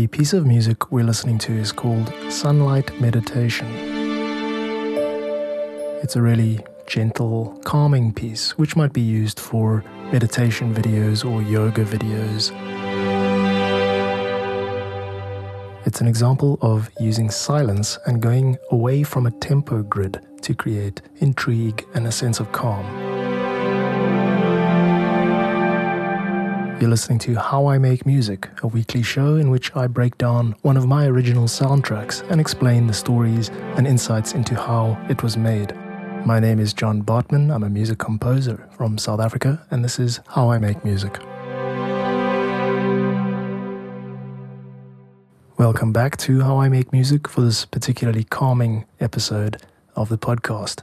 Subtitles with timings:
[0.00, 3.66] The piece of music we're listening to is called Sunlight Meditation.
[6.02, 11.84] It's a really gentle, calming piece which might be used for meditation videos or yoga
[11.84, 12.50] videos.
[15.84, 21.02] It's an example of using silence and going away from a tempo grid to create
[21.18, 23.19] intrigue and a sense of calm.
[26.80, 30.56] You're listening to How I Make Music, a weekly show in which I break down
[30.62, 35.36] one of my original soundtracks and explain the stories and insights into how it was
[35.36, 35.76] made.
[36.24, 37.54] My name is John Bartmann.
[37.54, 41.18] I'm a music composer from South Africa, and this is How I Make Music.
[45.58, 49.58] Welcome back to How I Make Music for this particularly calming episode
[49.96, 50.80] of the podcast.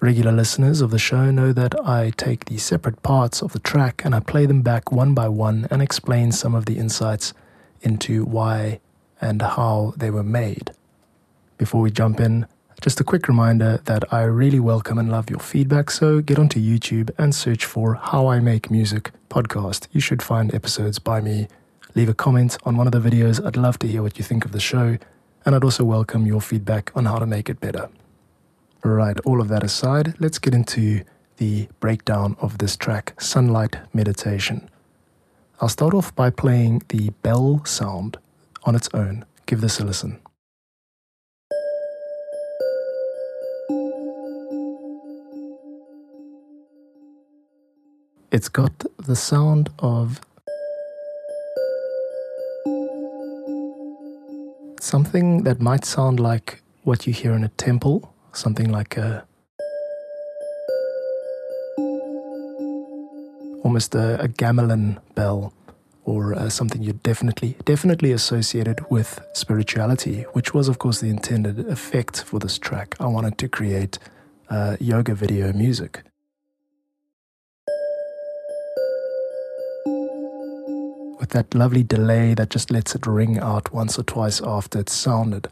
[0.00, 4.04] Regular listeners of the show know that I take the separate parts of the track
[4.04, 7.34] and I play them back one by one and explain some of the insights
[7.82, 8.78] into why
[9.20, 10.70] and how they were made.
[11.56, 12.46] Before we jump in,
[12.80, 16.60] just a quick reminder that I really welcome and love your feedback, so get onto
[16.60, 19.88] YouTube and search for How I Make Music podcast.
[19.90, 21.48] You should find episodes by me
[21.96, 23.44] leave a comment on one of the videos.
[23.44, 24.96] I'd love to hear what you think of the show,
[25.44, 27.88] and I'd also welcome your feedback on how to make it better.
[28.90, 31.04] Right, all of that aside, let's get into
[31.36, 34.68] the breakdown of this track, Sunlight Meditation.
[35.60, 38.16] I'll start off by playing the bell sound
[38.64, 39.24] on its own.
[39.46, 40.18] Give this a listen.
[48.32, 50.20] It's got the sound of
[54.80, 59.24] something that might sound like what you hear in a temple, something like a
[63.64, 65.52] almost a, a gamelan bell
[66.04, 71.58] or uh, something you definitely definitely associated with spirituality, which was of course the intended
[71.68, 72.94] effect for this track.
[73.00, 73.98] I wanted to create
[74.48, 76.02] uh, yoga video music.
[81.18, 84.92] with that lovely delay that just lets it ring out once or twice after it's
[84.92, 85.48] sounded.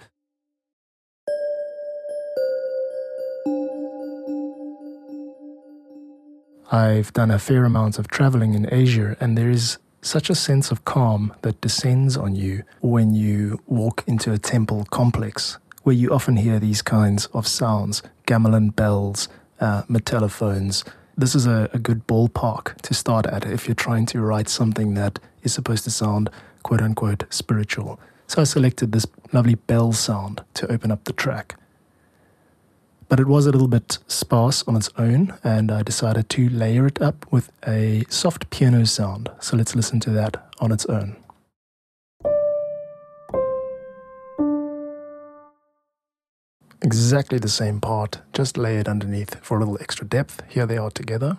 [6.72, 10.72] I've done a fair amount of traveling in Asia, and there is such a sense
[10.72, 16.10] of calm that descends on you when you walk into a temple complex, where you
[16.10, 19.28] often hear these kinds of sounds gamelan bells,
[19.60, 20.84] uh, metallophones.
[21.16, 24.94] This is a, a good ballpark to start at if you're trying to write something
[24.94, 26.31] that is supposed to sound
[26.65, 28.00] quote unquote spiritual.
[28.27, 31.54] So I selected this lovely bell sound to open up the track.
[33.08, 36.86] But it was a little bit sparse on its own, and I decided to layer
[36.86, 39.30] it up with a soft piano sound.
[39.40, 41.16] So let's listen to that on its own.
[46.82, 50.42] Exactly the same part, just layered underneath for a little extra depth.
[50.48, 51.36] Here they are together.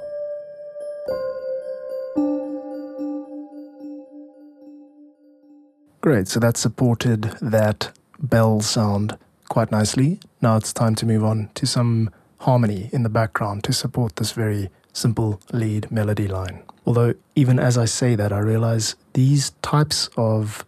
[6.02, 9.18] Great, so that supported that bell sound
[9.50, 10.20] quite nicely.
[10.42, 12.10] Now it's time to move on to some
[12.40, 16.64] harmony in the background to support this very simple lead melody line.
[16.86, 20.66] Although, even as I say that, I realize these types of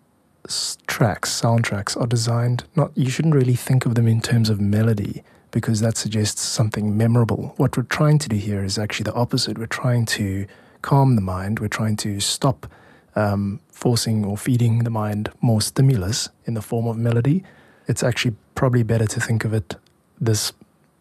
[0.87, 5.23] tracks, soundtracks, are designed not, you shouldn't really think of them in terms of melody
[5.51, 7.53] because that suggests something memorable.
[7.57, 9.57] What we're trying to do here is actually the opposite.
[9.57, 10.45] We're trying to
[10.81, 12.67] calm the mind, we're trying to stop
[13.15, 17.43] um, forcing or feeding the mind more stimulus in the form of melody,
[17.87, 19.77] it's actually probably better to think of it,
[20.19, 20.51] this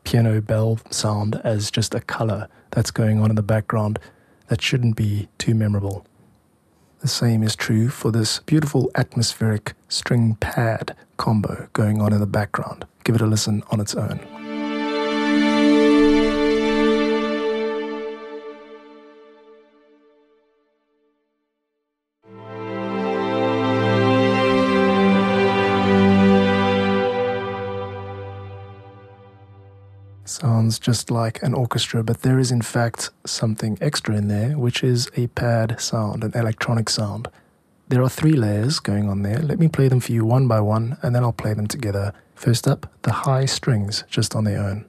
[0.05, 3.99] piano bell sound, as just a color that's going on in the background
[4.47, 6.07] that shouldn't be too memorable.
[7.01, 12.27] The same is true for this beautiful atmospheric string pad combo going on in the
[12.27, 12.87] background.
[13.03, 14.38] Give it a listen on its own.
[30.41, 34.85] Sounds just like an orchestra, but there is in fact something extra in there, which
[34.85, 37.29] is a pad sound, an electronic sound.
[37.89, 39.39] There are three layers going on there.
[39.39, 42.13] Let me play them for you one by one, and then I'll play them together.
[42.35, 44.85] First up, the high strings just on their own.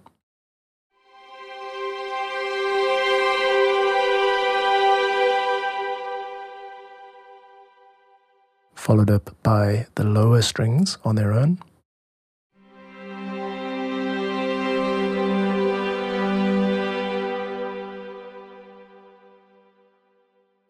[8.76, 11.60] Followed up by the lower strings on their own.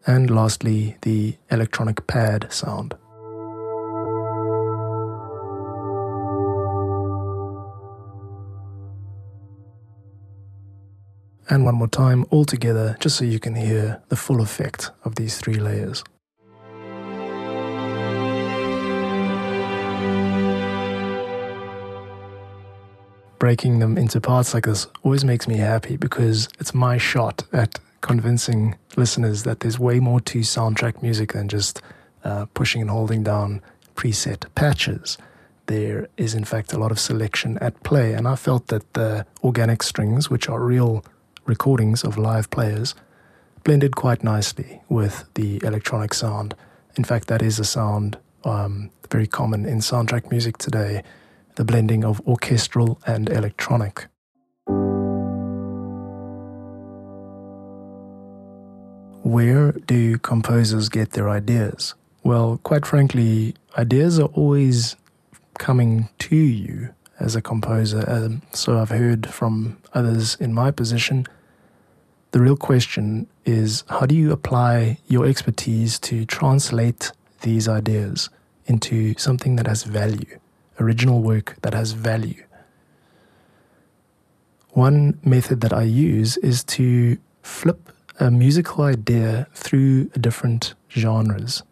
[0.10, 2.96] and lastly, the electronic pad sound.
[11.52, 15.14] And one more time, all together, just so you can hear the full effect of
[15.14, 16.04] these three layers.
[23.40, 27.80] breaking them into parts like this always makes me happy because it's my shot at
[28.02, 31.82] convincing listeners that there's way more to soundtrack music than just
[32.24, 33.62] uh, pushing and holding down
[33.96, 35.18] preset patches.
[35.68, 39.26] There is, in fact, a lot of selection at play, and I felt that the
[39.44, 41.04] organic strings, which are real
[41.46, 42.96] recordings of live players,
[43.64, 46.56] blended quite nicely with the electronic sound.
[46.96, 51.04] In fact, that is a sound um, very common in soundtrack music today
[51.56, 54.08] the blending of orchestral and electronic.
[59.30, 61.94] Where do composers get their ideas?
[62.24, 64.96] Well, quite frankly, ideas are always
[65.60, 68.04] coming to you as a composer.
[68.08, 71.28] Um, so I've heard from others in my position.
[72.32, 77.12] The real question is how do you apply your expertise to translate
[77.42, 78.32] these ideas
[78.66, 80.40] into something that has value,
[80.80, 82.44] original work that has value?
[84.70, 91.64] One method that I use is to flip a musical idea through different genres.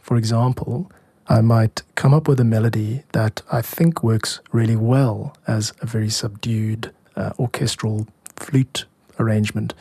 [0.00, 0.90] For example,
[1.28, 5.86] I might come up with a melody that I think works really well as a
[5.86, 8.06] very subdued uh, orchestral
[8.36, 8.86] flute
[9.18, 9.74] arrangement,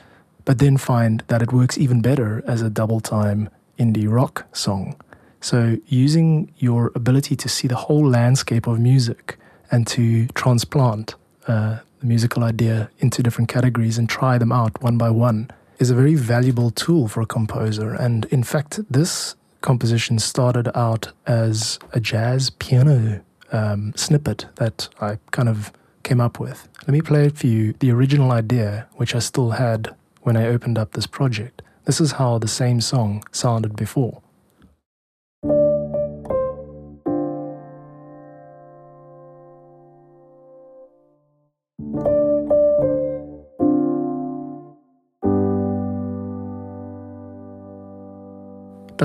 [0.44, 5.00] but then find that it works even better as a double time indie rock song.
[5.40, 9.38] So, using your ability to see the whole landscape of music
[9.70, 11.14] and to transplant
[11.48, 15.90] uh, the musical idea into different categories and try them out one by one is
[15.90, 17.94] a very valuable tool for a composer.
[17.94, 23.22] And in fact, this composition started out as a jazz piano
[23.52, 25.72] um, snippet that I kind of
[26.04, 26.68] came up with.
[26.82, 30.48] Let me play it for you the original idea, which I still had when I
[30.48, 31.62] opened up this project.
[31.86, 34.22] This is how the same song sounded before.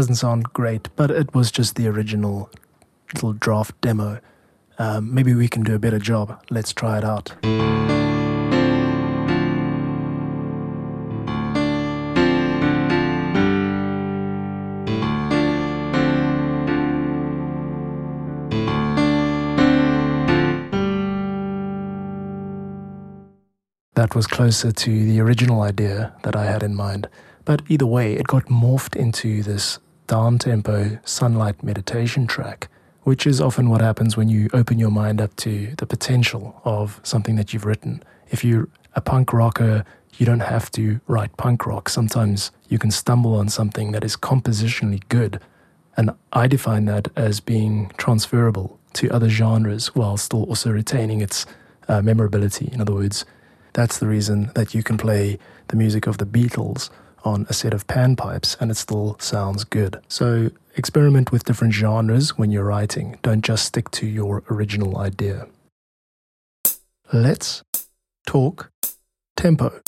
[0.02, 2.50] Doesn't sound great, but it was just the original
[3.14, 4.19] little draft demo.
[4.76, 6.44] Um, maybe we can do a better job.
[6.50, 7.37] Let's try it out.
[23.94, 27.08] That was closer to the original idea that I had in mind.
[27.44, 29.78] But either way, it got morphed into this
[30.12, 32.69] down tempo sunlight meditation track,
[33.05, 37.00] which is often what happens when you open your mind up to the potential of
[37.03, 38.03] something that you've written.
[38.29, 39.87] If you're a punk rocker,
[40.19, 41.88] you don't have to write punk rock.
[41.88, 45.41] Sometimes you can stumble on something that is compositionally good.
[45.97, 51.47] And I define that as being transferable to other genres while still also retaining its
[51.88, 52.69] uh, memorability.
[52.70, 53.25] In other words,
[53.73, 55.38] that's the reason that you can play
[55.69, 56.91] the music of the Beatles
[57.25, 60.01] on a set of panpipes and it still sounds good.
[60.09, 63.19] So experiment with different genres when you're writing.
[63.23, 65.47] Don't just stick to your original idea.
[67.12, 67.62] Let's
[68.26, 68.71] talk
[69.37, 69.81] tempo.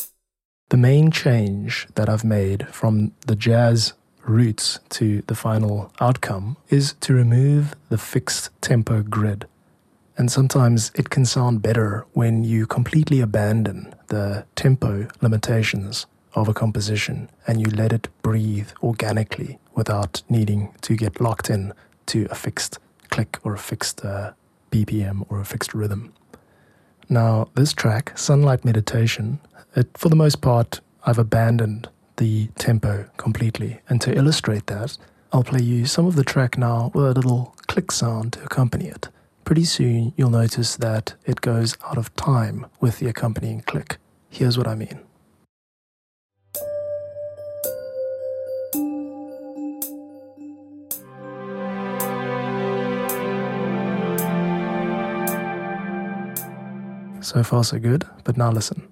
[0.70, 3.92] The main change that I've made from the jazz
[4.26, 9.46] roots to the final outcome is to remove the fixed tempo grid.
[10.16, 16.54] And sometimes it can sound better when you completely abandon the tempo limitations of a
[16.54, 21.72] composition and you let it breathe organically without needing to get locked in
[22.06, 22.78] to a fixed
[23.10, 24.32] click or a fixed uh,
[24.70, 26.12] BPM or a fixed rhythm.
[27.08, 29.38] Now, this track, Sunlight Meditation,
[29.76, 33.80] it, for the most part, I've abandoned the tempo completely.
[33.88, 34.96] And to illustrate that,
[35.32, 38.86] I'll play you some of the track now with a little click sound to accompany
[38.86, 39.08] it.
[39.44, 43.98] Pretty soon, you'll notice that it goes out of time with the accompanying click.
[44.30, 45.00] Here's what I mean.
[57.24, 58.86] So far, so good, but now listen.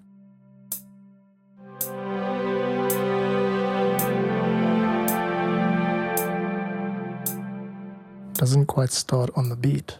[8.32, 9.98] Doesn't quite start on the beat.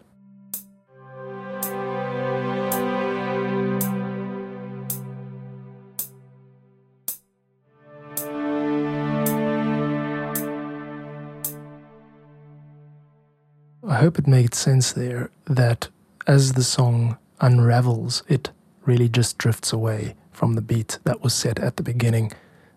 [13.87, 15.91] I hope it made sense there that
[16.27, 18.51] as the song unravels, it
[18.87, 22.33] really just drifts away from the beat that was set at the beginning.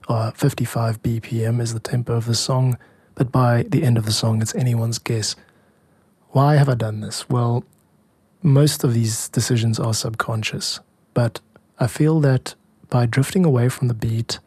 [0.10, 2.78] Uh, 55 BPM is the tempo of the song,
[3.16, 5.36] but by the end of the song, it's anyone's guess.
[6.32, 7.30] Why have I done this?
[7.30, 7.64] Well,
[8.44, 10.80] most of these decisions are subconscious,
[11.14, 11.40] but
[11.80, 12.56] I feel that
[12.90, 14.40] by drifting away from the beat,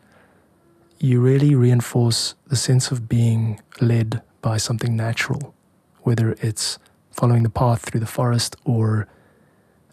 [1.00, 5.54] you really reinforce the sense of being led by something natural,
[6.02, 6.78] whether it's
[7.10, 9.08] following the path through the forest or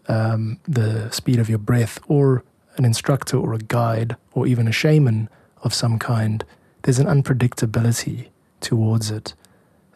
[0.08, 2.44] um, the speed of your breath or
[2.76, 5.28] an instructor or a guide or even a shaman
[5.62, 6.44] of some kind.
[6.82, 8.28] There's an unpredictability
[8.60, 9.34] towards it,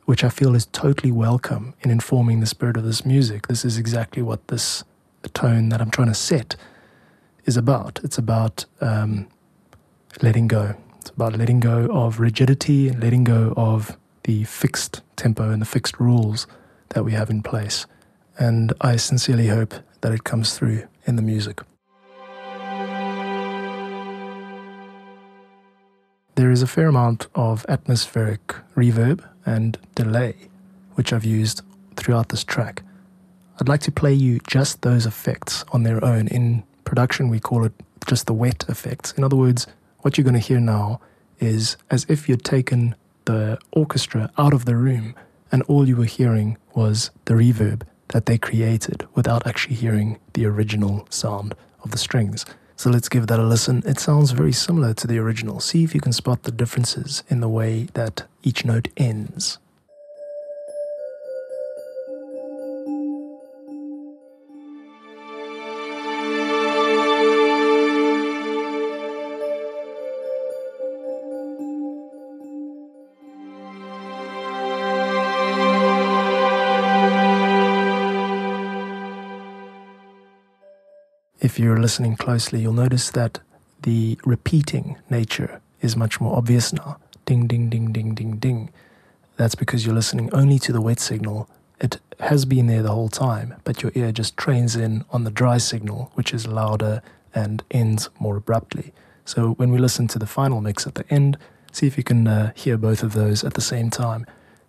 [0.05, 3.49] which I feel is totally welcome in informing the spirit of this music.
[3.49, 4.85] This is exactly what this
[5.29, 6.57] tone that I'm trying to set
[7.45, 8.00] is about.
[8.02, 9.29] It's about um,
[10.23, 10.75] letting go.
[10.99, 15.67] It's about letting go of rigidity and letting go of the fixed tempo and the
[15.67, 16.47] fixed rules
[16.90, 17.87] that we have in place.
[18.38, 21.61] And I sincerely hope that it comes through in the music.
[26.37, 30.49] There is a fair amount of atmospheric reverb and delay,
[30.95, 31.62] which I've used
[31.97, 32.83] throughout this track.
[33.61, 36.28] I'd like to play you just those effects on their own.
[36.28, 37.73] In production, we call it
[38.07, 39.12] just the wet effects.
[39.12, 39.66] In other words,
[39.99, 41.00] what you're going to hear now
[41.40, 42.95] is as if you'd taken
[43.26, 45.14] the orchestra out of the room
[45.52, 50.47] and all you were hearing was the reverb that they created without actually hearing the
[50.47, 52.45] original sound of the strings.
[52.76, 53.83] So let's give that a listen.
[53.85, 55.61] It sounds very similar to the original.
[55.61, 59.59] See if you can spot the differences in the way that each note ends.
[81.50, 83.40] If you're listening closely, you'll notice that
[83.83, 86.97] the repeating nature is much more obvious now.
[87.26, 88.71] Ding, ding, ding, ding, ding, ding.
[89.37, 91.50] That's because you're listening only to the wet signal.
[91.80, 95.30] It has been there the whole time, but your ear just trains in on the
[95.33, 97.02] dry signal, which is louder
[97.35, 98.92] and ends more abruptly.
[99.25, 101.37] So when we listen to the final mix at the end,
[101.73, 104.25] see if you can uh, hear both of those at the same time.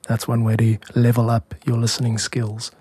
[0.08, 2.72] That's one way to level up your listening skills.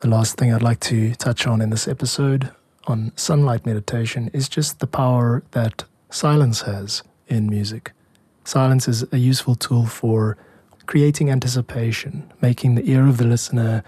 [0.00, 2.52] The last thing I'd like to touch on in this episode
[2.86, 7.90] on sunlight meditation is just the power that silence has in music.
[8.44, 10.36] Silence is a useful tool for
[10.86, 13.82] creating anticipation, making the ear of the listener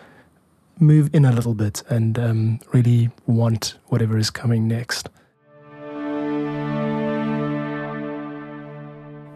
[0.81, 5.09] move in a little bit and um, really want whatever is coming next.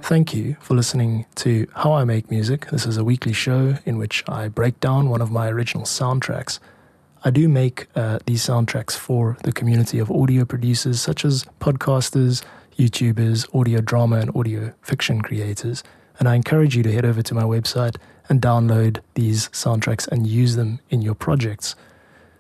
[0.05, 2.67] Thank you for listening to How I Make Music.
[2.67, 6.59] This is a weekly show in which I break down one of my original soundtracks.
[7.25, 12.45] I do make uh, these soundtracks for the community of audio producers, such as podcasters,
[12.77, 15.83] YouTubers, audio drama, and audio fiction creators.
[16.19, 17.97] And I encourage you to head over to my website
[18.29, 21.77] and download these soundtracks and use them in your projects.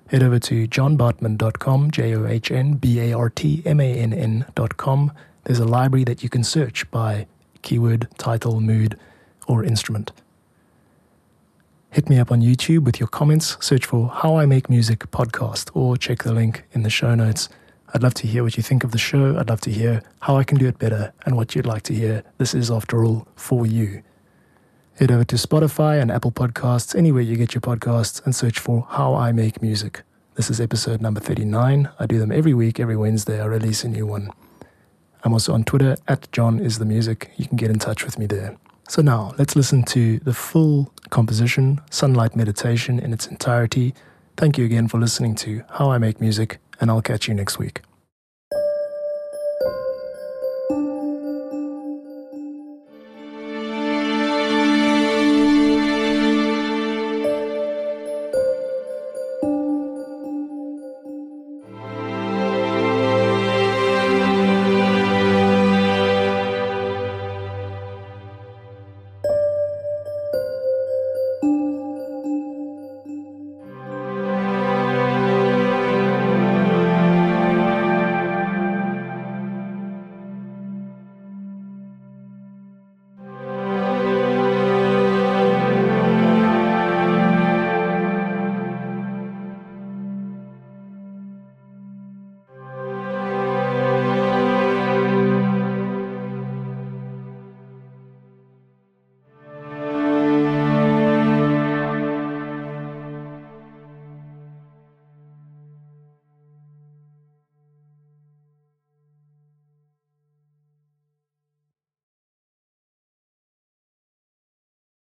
[0.08, 4.12] Head over to johnbartmann.com, J O H N B A R T M A N
[4.12, 5.12] N.com.
[5.44, 7.26] There's a library that you can search by
[7.64, 8.96] keyword, title, mood,
[9.48, 10.12] or instrument.
[11.90, 15.70] Hit me up on YouTube with your comments, search for How I Make Music podcast,
[15.74, 17.48] or check the link in the show notes.
[17.92, 19.36] I'd love to hear what you think of the show.
[19.38, 21.94] I'd love to hear how I can do it better and what you'd like to
[21.94, 22.22] hear.
[22.38, 24.02] This is, after all, for you.
[24.98, 28.86] Head over to Spotify and Apple Podcasts, anywhere you get your podcasts, and search for
[28.90, 30.02] How I Make Music.
[30.34, 31.88] This is episode number 39.
[31.98, 34.30] I do them every week, every Wednesday, I release a new one.
[35.24, 37.30] I'm also on Twitter at John is the Music.
[37.36, 38.56] You can get in touch with me there.
[38.88, 43.94] So now let's listen to the full composition, Sunlight Meditation, in its entirety.
[44.36, 47.58] Thank you again for listening to How I Make Music, and I'll catch you next
[47.58, 47.80] week.